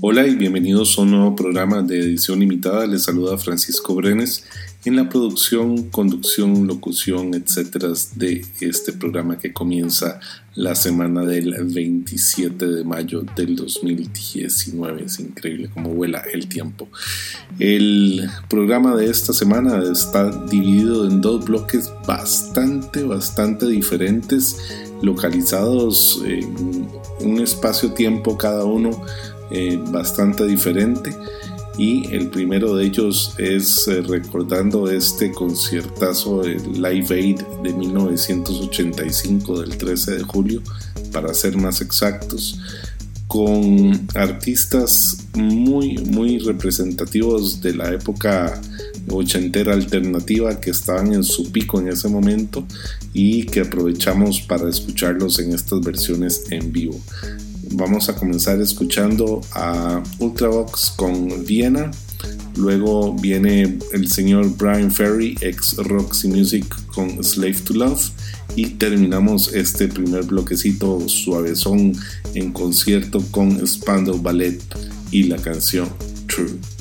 [0.00, 2.86] Hola y bienvenidos a un nuevo programa de edición limitada.
[2.86, 4.44] Les saluda Francisco Brenes
[4.84, 10.20] en la producción, conducción, locución, etcétera de este programa que comienza
[10.54, 15.04] la semana del 27 de mayo del 2019.
[15.04, 16.88] Es increíble cómo vuela el tiempo.
[17.58, 24.56] El programa de esta semana está dividido en dos bloques bastante, bastante diferentes,
[25.02, 26.88] localizados en
[27.20, 28.90] un espacio-tiempo cada uno
[29.50, 31.14] eh, bastante diferente
[31.78, 39.60] y el primero de ellos es eh, recordando este conciertazo de Live Aid de 1985
[39.60, 40.60] del 13 de julio
[41.12, 42.58] para ser más exactos
[43.28, 48.60] con artistas muy muy representativos de la época
[49.10, 52.66] ochentera alternativa que estaban en su pico en ese momento
[53.12, 57.00] y que aprovechamos para escucharlos en estas versiones en vivo
[57.72, 61.90] vamos a comenzar escuchando a Ultravox con Viena.
[62.56, 68.10] Luego viene el señor Brian Ferry, ex Roxy Music, con Slave to Love.
[68.56, 71.92] Y terminamos este primer bloquecito suavezón
[72.34, 74.60] en concierto con Spandau Ballet
[75.10, 75.88] y la canción
[76.26, 76.77] True.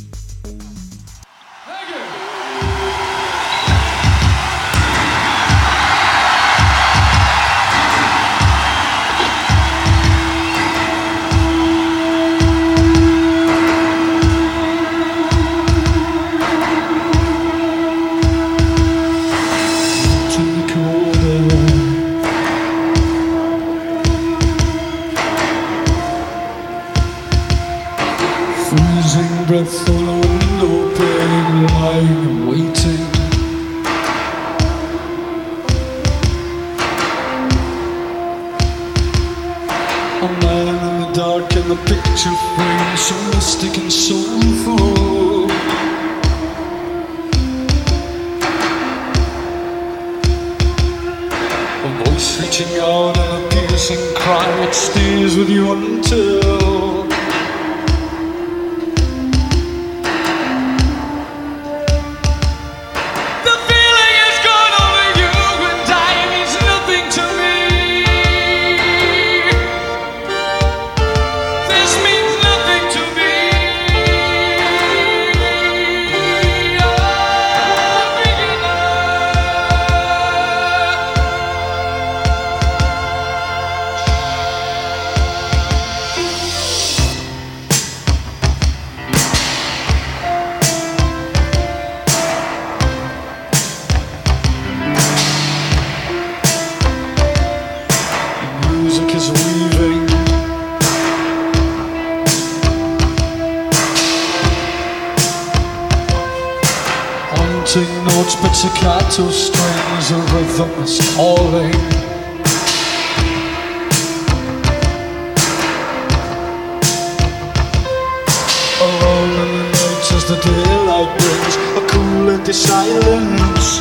[120.27, 123.79] The daylight brings a cool empty silence.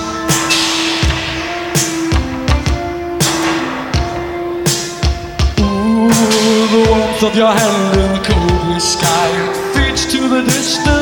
[5.58, 6.08] Ooh,
[6.70, 10.95] the warmth of your hand in the cold sky fades to the distance.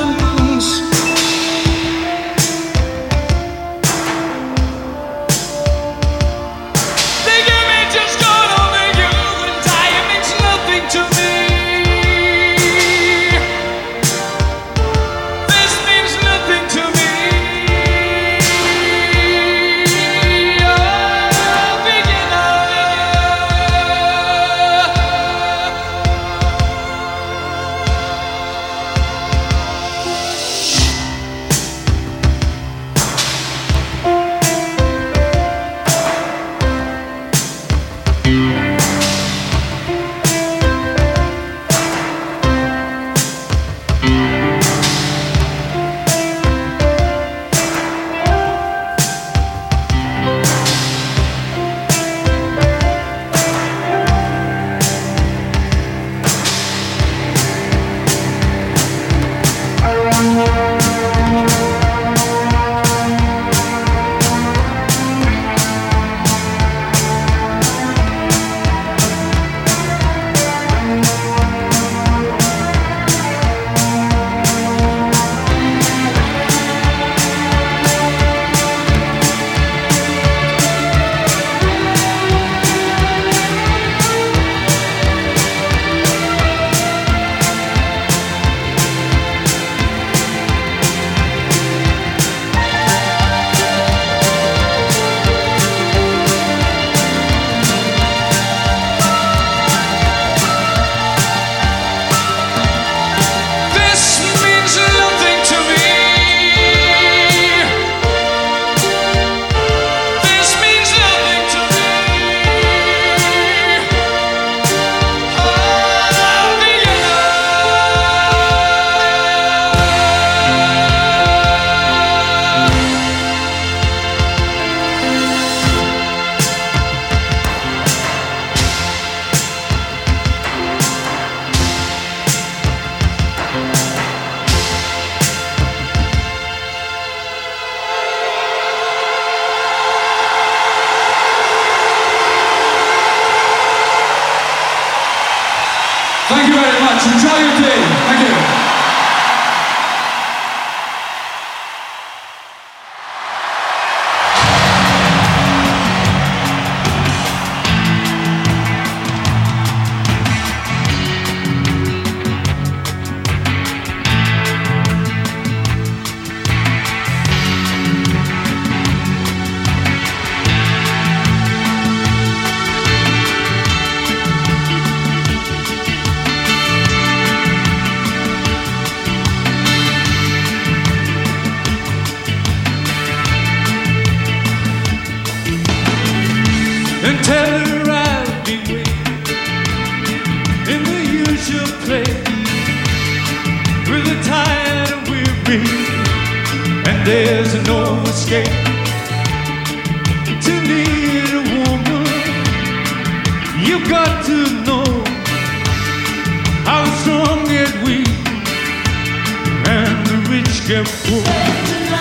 [210.66, 211.93] 颠覆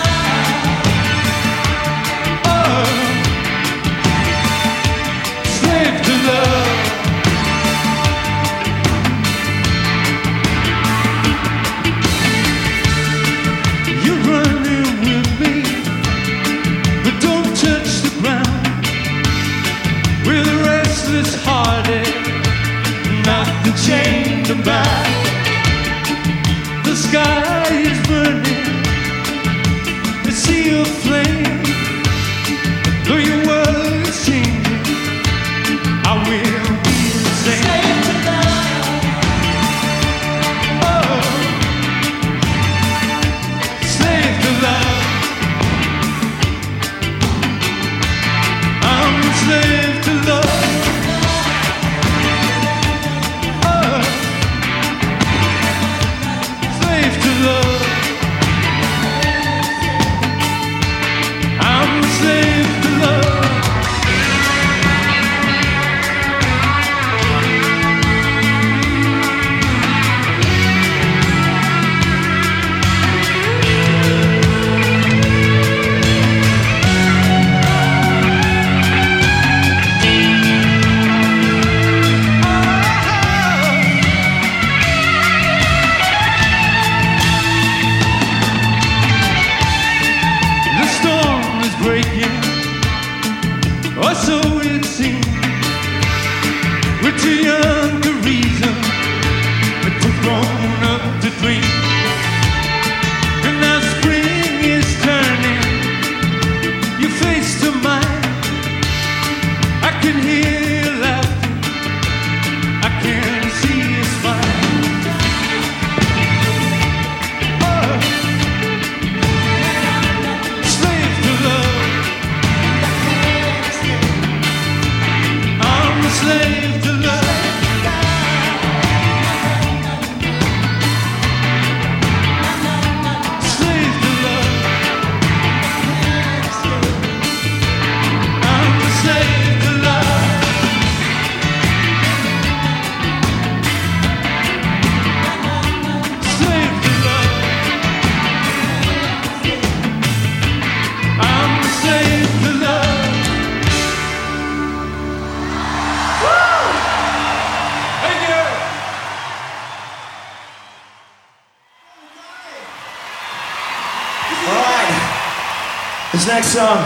[166.54, 166.86] song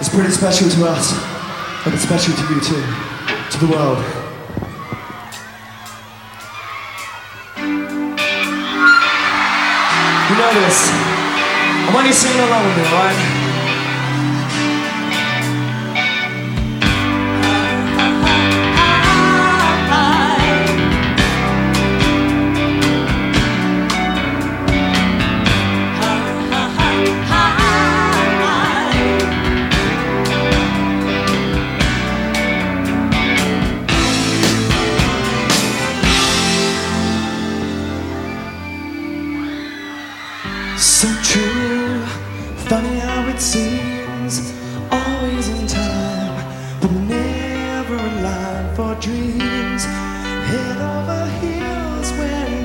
[0.00, 1.12] is pretty special to us,
[1.84, 2.82] but it's special to you too,
[3.50, 4.17] to the world.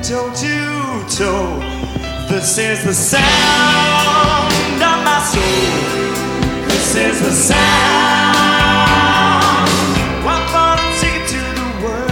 [0.04, 1.58] toe to toe.
[2.28, 3.22] This is the sound
[4.82, 5.42] of my soul.
[6.68, 7.56] This is the sound.
[10.28, 12.10] I thought I'd take it to the world,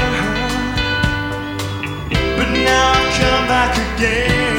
[2.39, 4.57] but now I've come back again.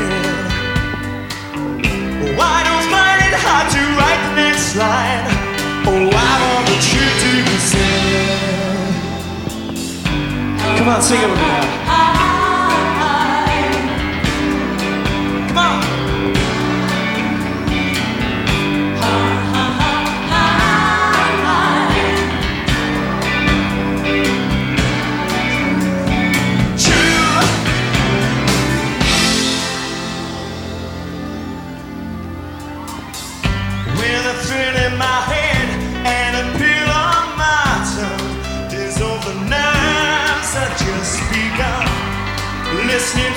[2.38, 5.26] Why don't find it hard to write the next line?
[5.90, 8.38] Oh, I want the truth to be said.
[10.78, 11.83] Come on, sing it with me.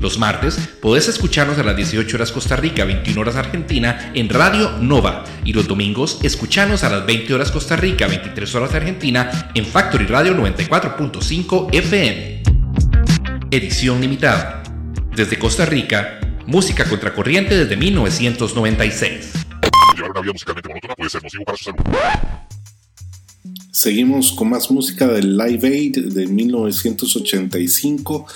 [0.00, 4.70] Los martes podés escucharnos a las 18 horas Costa Rica, 21 horas Argentina en Radio
[4.80, 5.24] Nova.
[5.44, 10.06] Y los domingos escuchanos a las 20 horas Costa Rica, 23 horas Argentina en Factory
[10.06, 12.42] Radio 94.5 FM.
[13.50, 14.62] Edición limitada.
[15.16, 19.32] Desde Costa Rica, música contracorriente desde 1996.
[19.96, 21.82] Llevar una vida musicalmente monótona puede ser nocivo para su salud.
[23.78, 28.26] Seguimos con más música del Live Aid de 1985.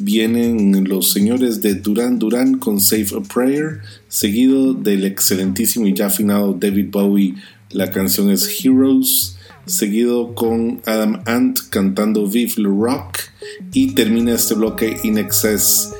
[0.00, 6.06] Vienen los señores de Duran Duran con Save a Prayer, seguido del excelentísimo y ya
[6.06, 7.34] afinado David Bowie.
[7.70, 13.18] La canción es Heroes, seguido con Adam Ant cantando Vive le Rock
[13.72, 15.90] y termina este bloque In Excess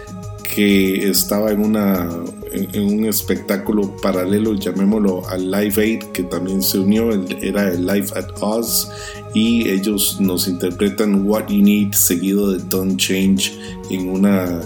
[0.54, 2.08] que estaba en una
[2.52, 8.08] en, un espectáculo paralelo, llamémoslo al Live Aid, que también se unió, era el Live
[8.14, 8.88] at Oz,
[9.34, 13.52] y ellos nos interpretan What You Need, seguido de Don't Change,
[13.90, 14.62] en una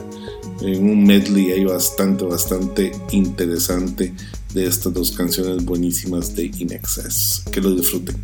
[0.60, 4.14] en un medley ahí bastante, bastante interesante
[4.54, 7.42] de estas dos canciones buenísimas de In Excess.
[7.50, 8.16] Que lo disfruten.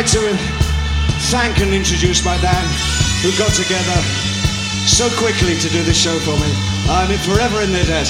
[0.00, 0.32] Like to
[1.28, 2.68] thank and introduce my band
[3.20, 3.98] who got together
[4.88, 6.48] so quickly to do this show for me.
[6.88, 8.08] I'm forever in their debt.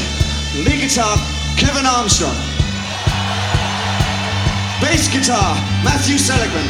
[0.55, 1.19] Lead guitar,
[1.59, 2.39] Kevin Armstrong.
[4.79, 6.63] Bass guitar, Matthew Seligman.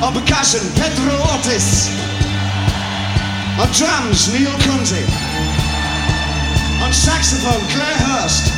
[0.00, 1.92] On percussion, Pedro Ortiz.
[3.60, 5.04] On drums, Neil Conti.
[6.80, 8.48] On saxophone, Claire Hurst.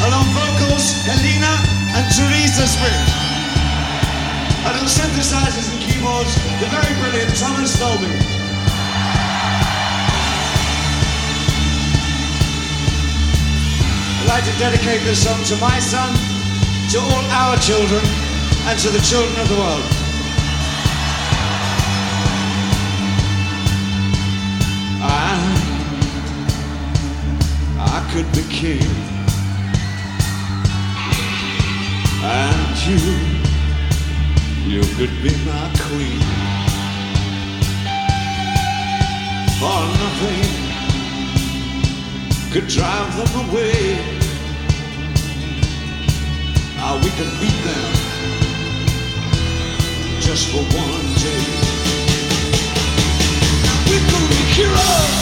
[0.00, 3.02] And on vocals, Helena and Teresa Spring.
[4.66, 8.12] And on synthesizers and keyboards, the very brilliant Thomas Dolby.
[14.20, 16.12] I'd like to dedicate this song to my son,
[16.92, 18.04] to all our children,
[18.68, 19.84] and to the children of the world.
[25.02, 25.40] I,
[27.78, 28.84] I could be king,
[32.86, 32.96] you,
[34.66, 36.20] you could be my queen.
[39.58, 40.70] For nothing
[42.50, 43.98] could drive them away.
[46.78, 47.90] Ah, we could beat them
[50.20, 51.44] just for one day.
[53.90, 55.16] We could be heroes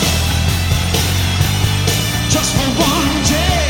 [2.29, 3.68] just for one day.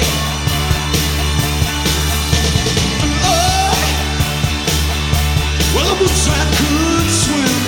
[5.75, 7.61] Well, I wish I could swim.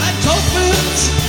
[0.00, 1.19] Like dolphins,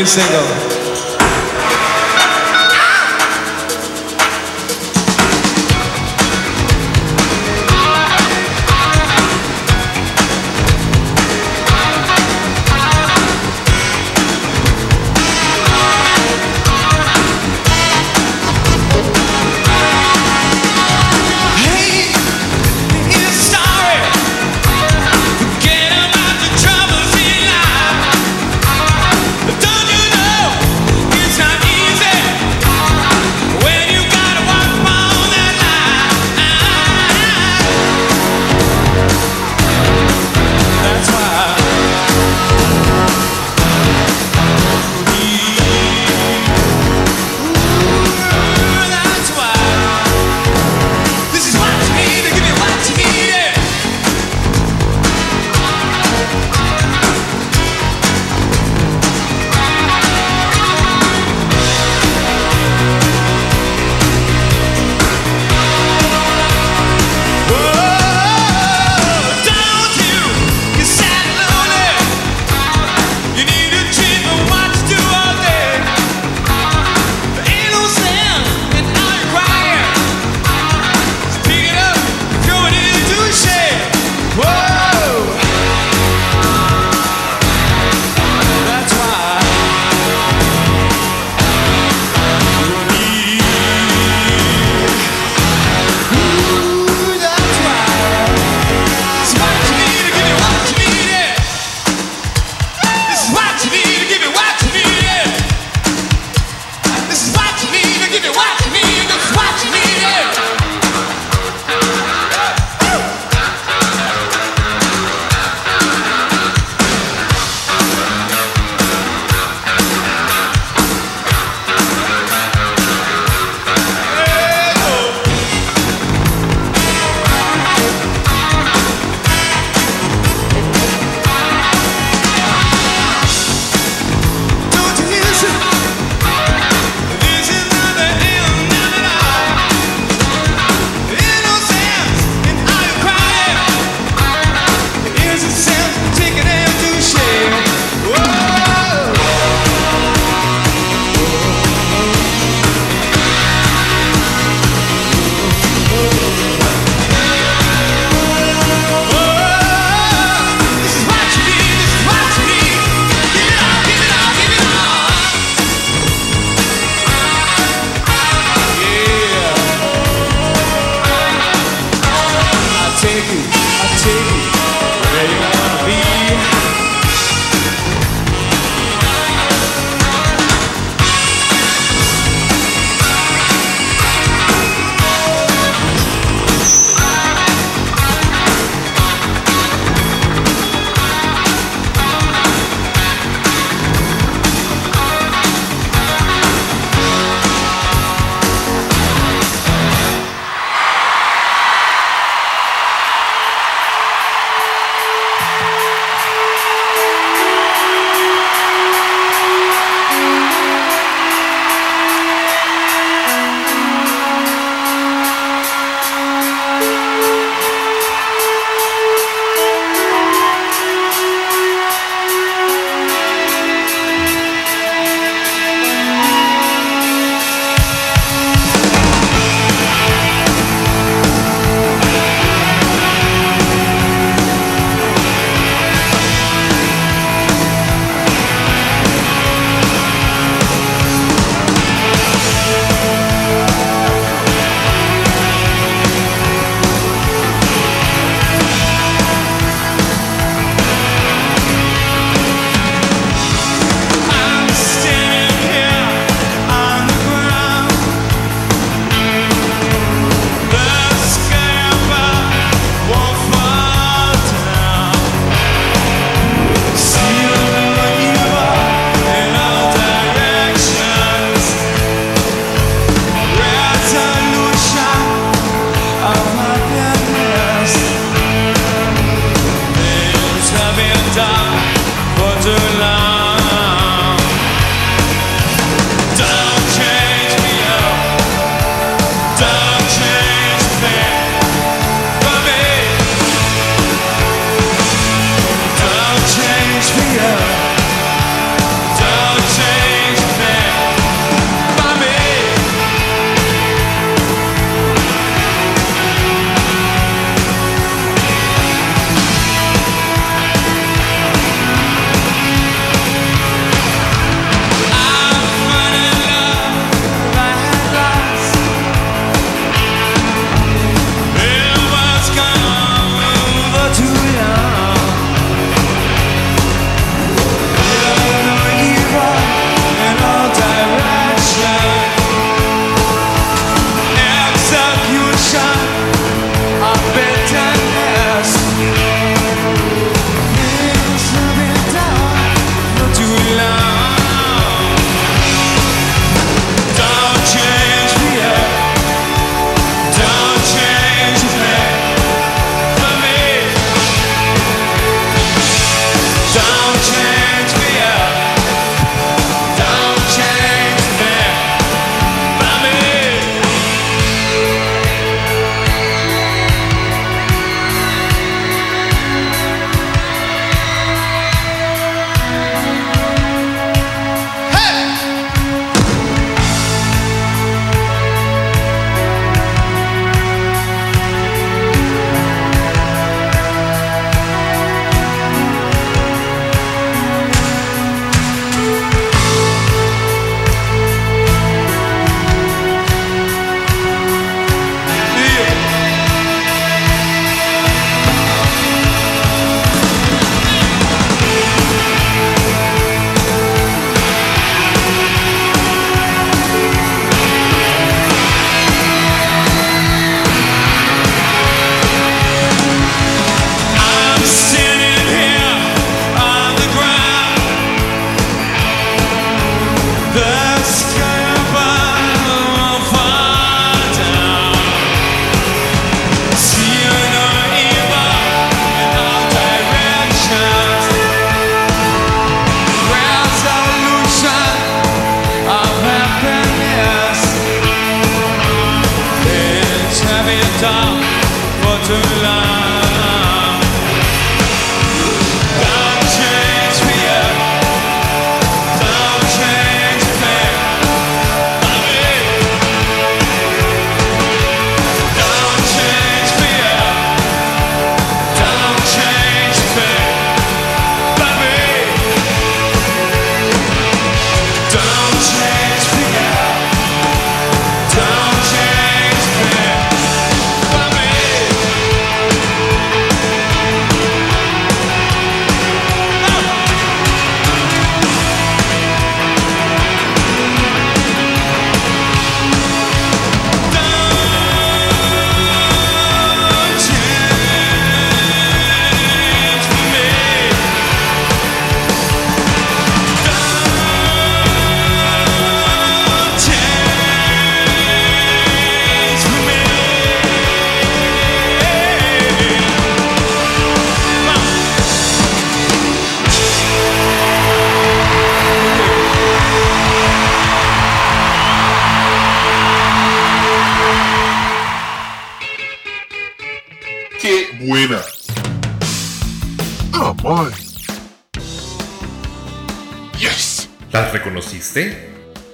[0.00, 0.49] you single?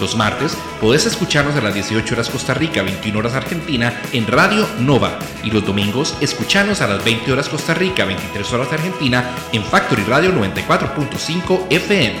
[0.00, 4.66] Los martes podés escucharnos a las 18 horas Costa Rica, 21 horas Argentina en Radio
[4.78, 5.18] Nova.
[5.44, 10.02] Y los domingos escuchanos a las 20 horas Costa Rica, 23 horas Argentina en Factory
[10.04, 12.18] Radio 94.5 FM.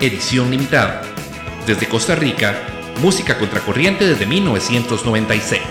[0.00, 1.00] Edición limitada.
[1.66, 2.54] Desde Costa Rica,
[3.00, 5.62] música contracorriente desde 1996.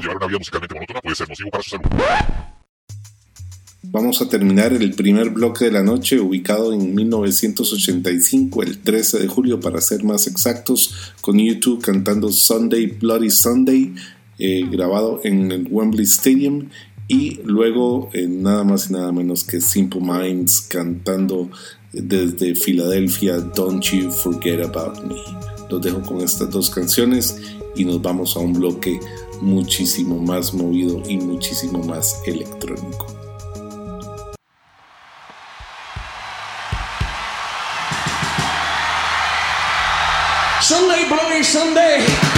[0.00, 1.84] Llevar una vida musicalmente monótona puede ser nocivo para su salud.
[4.00, 9.26] Vamos a terminar el primer bloque de la noche ubicado en 1985, el 13 de
[9.26, 13.92] julio para ser más exactos, con YouTube cantando Sunday Bloody Sunday,
[14.38, 16.68] eh, grabado en el Wembley Stadium
[17.08, 21.50] y luego eh, nada más y nada menos que Simple Minds cantando
[21.92, 25.16] desde Filadelfia Don't You Forget About Me.
[25.68, 27.36] Los dejo con estas dos canciones
[27.74, 29.00] y nos vamos a un bloque
[29.40, 33.17] muchísimo más movido y muchísimo más electrónico.
[40.68, 42.37] Sunday, Bloody Sunday.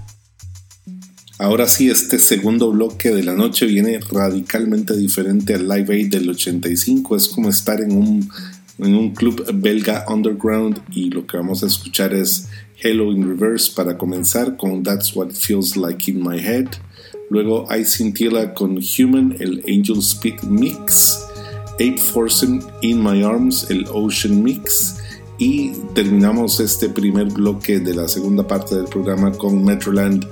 [1.41, 6.29] Ahora sí, este segundo bloque de la noche viene radicalmente diferente al Live Aid del
[6.29, 7.15] 85.
[7.15, 8.29] Es como estar en un,
[8.77, 12.47] en un club belga underground y lo que vamos a escuchar es
[12.79, 16.67] Hello in Reverse para comenzar con That's What Feels Like in My Head.
[17.31, 21.25] Luego I Scintilla con Human, el Angel Speed Mix.
[21.73, 24.97] Ape Forsen In My Arms, el Ocean Mix.
[25.39, 30.23] Y terminamos este primer bloque de la segunda parte del programa con Metroland,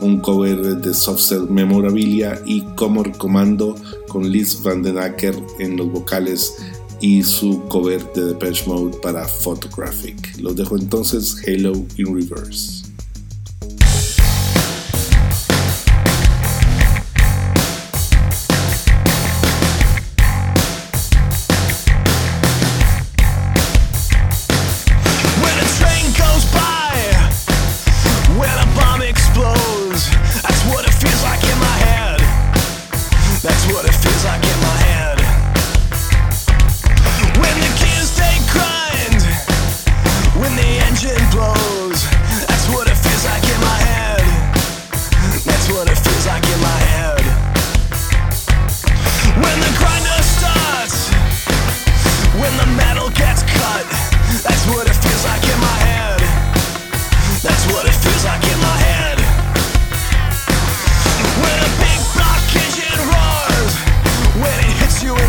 [0.00, 3.74] un cover de Soft Cell Memorabilia y Comor Commando
[4.08, 6.54] con Liz Van den Acker en los vocales
[7.00, 10.38] y su cover de Depeche Mode para Photographic.
[10.38, 12.77] Los dejo entonces Halo in Reverse.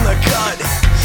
[0.09, 0.98] The gut,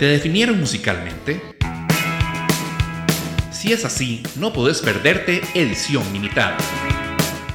[0.00, 1.42] ¿Te definieron musicalmente?
[3.50, 6.56] Si es así, no podés perderte Edición Limitada.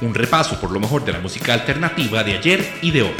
[0.00, 3.14] Un repaso por lo mejor de la música alternativa de ayer y de hoy.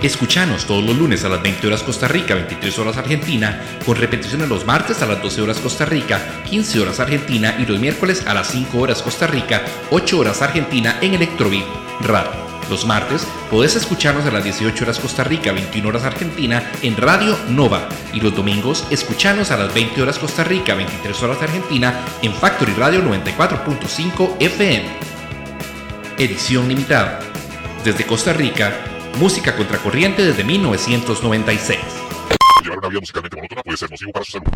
[0.00, 4.48] Escuchanos todos los lunes a las 20 horas Costa Rica, 23 horas Argentina, con repeticiones
[4.48, 8.32] los martes a las 12 horas Costa Rica, 15 horas Argentina y los miércoles a
[8.32, 11.66] las 5 horas Costa Rica, 8 horas Argentina en Electrobeat
[12.00, 12.48] Radio.
[12.70, 17.36] Los martes podés escucharnos a las 18 horas Costa Rica, 21 horas Argentina en Radio
[17.50, 17.86] Nova.
[18.12, 22.72] Y los domingos escuchanos a las 20 horas Costa Rica, 23 horas Argentina en Factory
[22.72, 24.84] Radio 94.5 FM.
[26.18, 27.20] Edición limitada.
[27.84, 28.74] Desde Costa Rica,
[29.18, 31.78] música contracorriente desde 1996.
[32.62, 34.46] Llevar una vida musicalmente monótona puede ser nocivo para su salud.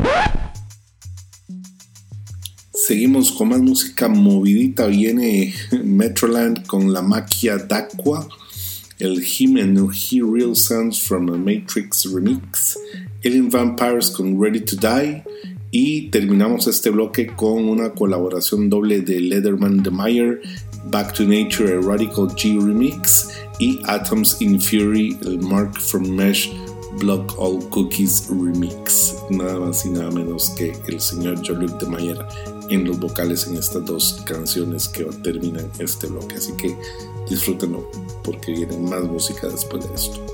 [2.86, 4.86] Seguimos con más música movidita.
[4.86, 5.54] Viene
[5.84, 8.28] Metroland con la maquia d'Aqua.
[8.98, 12.76] El Him and He Real Sounds from a Matrix Remix.
[13.24, 15.22] Alien Vampires con Ready to Die.
[15.70, 20.40] Y terminamos este bloque con una colaboración doble de Leatherman de Meyer,
[20.90, 23.30] Back to Nature, a Radical G Remix.
[23.58, 26.52] Y Atoms in Fury, el Mark from Mesh
[26.98, 29.16] Block All Cookies Remix.
[29.30, 32.18] Nada más y nada menos que el señor Jean-Luc de Mayer
[32.70, 36.36] en los vocales en estas dos canciones que terminan este bloque.
[36.36, 36.76] Así que
[37.28, 37.90] disfrútenlo
[38.22, 40.33] porque viene más música después de esto.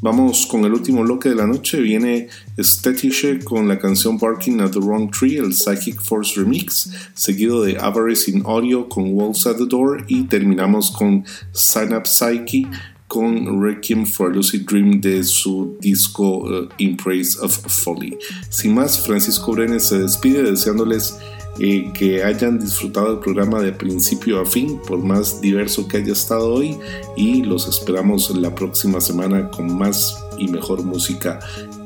[0.00, 1.80] Vamos con el último bloque de la noche.
[1.80, 7.62] Viene Stetische con la canción Barking at the Wrong Tree, el Psychic Force Remix, seguido
[7.62, 12.68] de Avarice in Audio con Walls at the Door y terminamos con Synapse Psyche
[13.08, 18.16] con Requiem for a Lucid Dream de su disco uh, In Praise of Folly.
[18.50, 21.18] Sin más, Francisco Brenes se despide deseándoles
[21.58, 26.54] que hayan disfrutado el programa de principio a fin, por más diverso que haya estado
[26.54, 26.78] hoy,
[27.16, 31.40] y los esperamos la próxima semana con más y mejor música,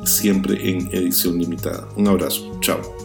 [0.05, 1.89] siempre en edición limitada.
[1.97, 3.02] Un abrazo, chao.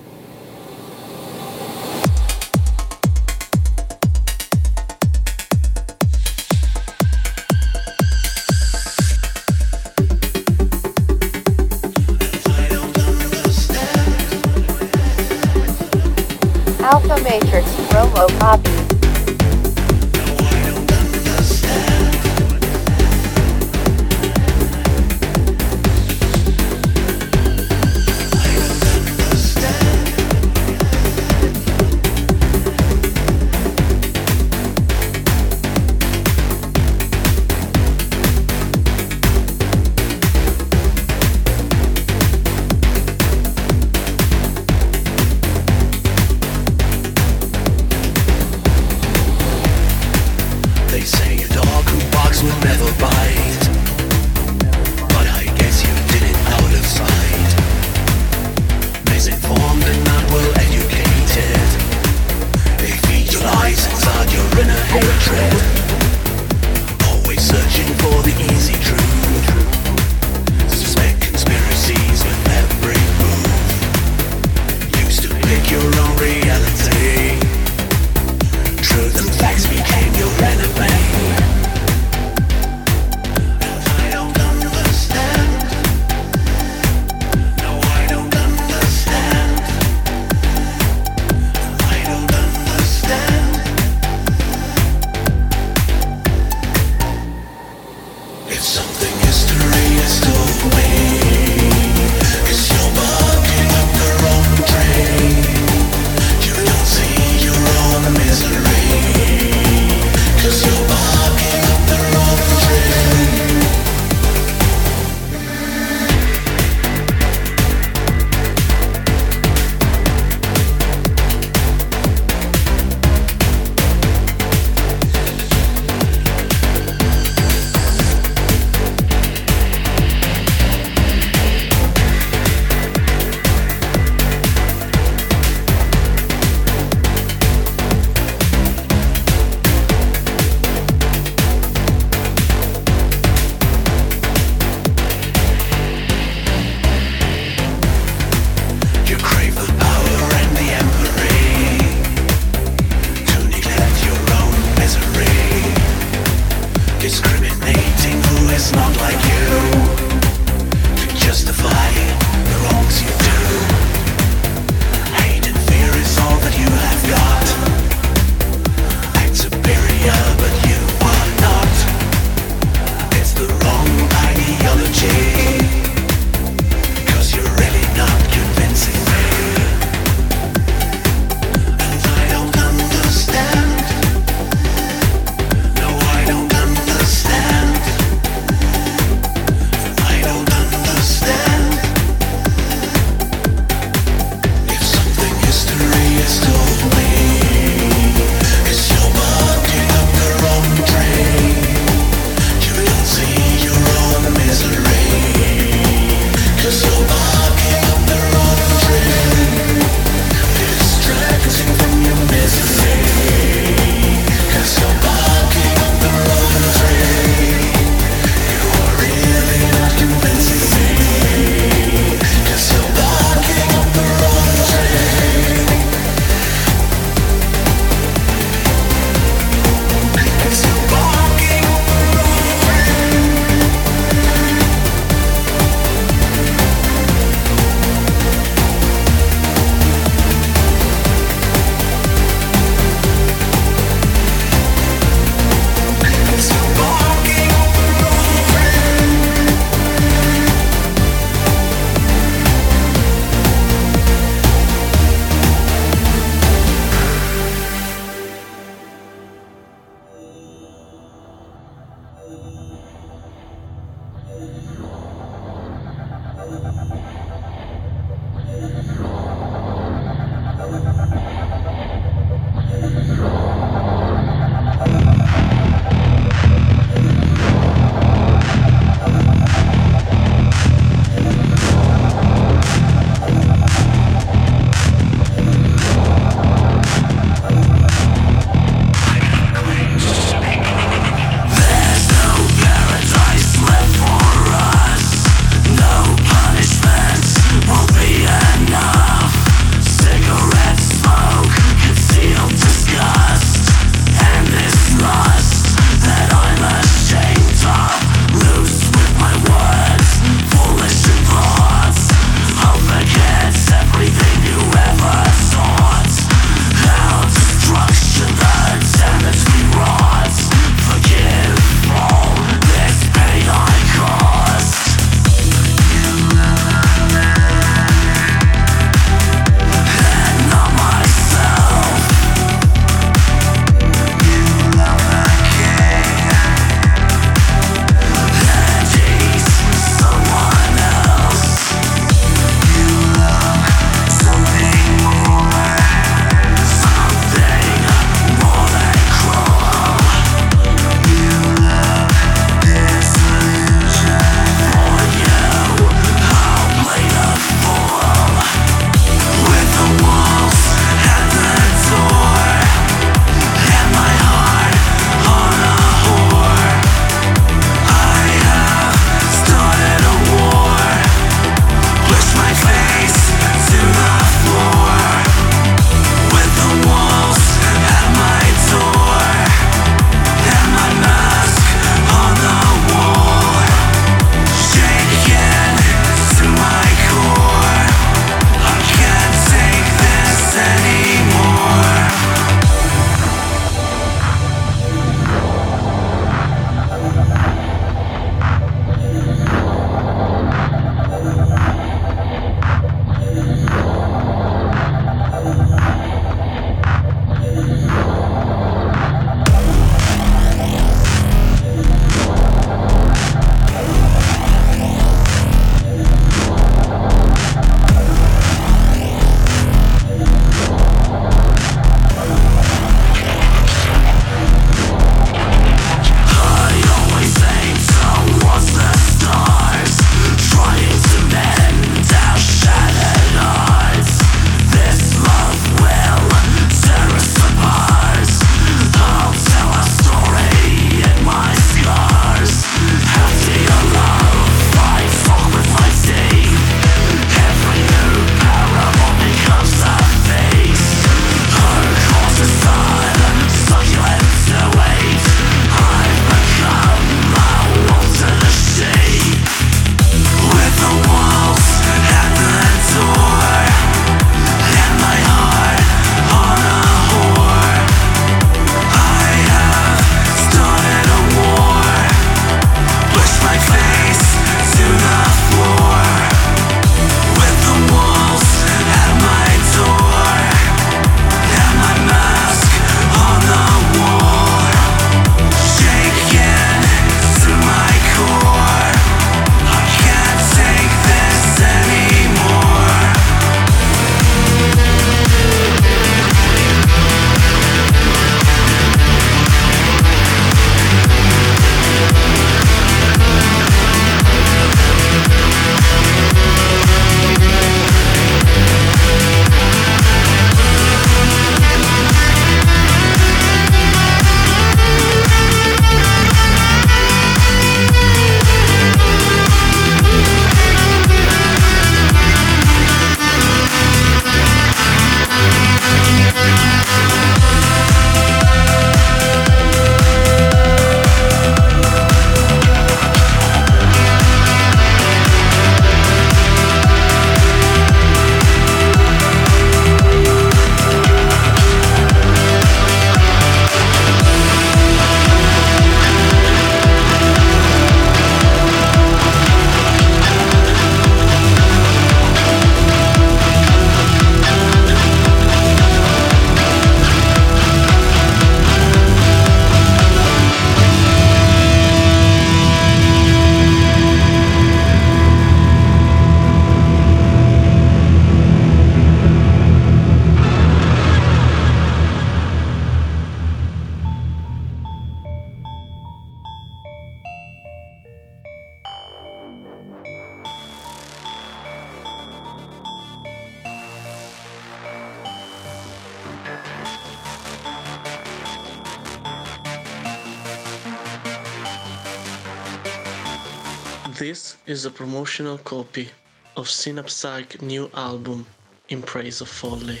[594.86, 596.08] a promotional copy
[596.56, 598.46] of Synapsac's new album,
[598.88, 600.00] In Praise of Folly.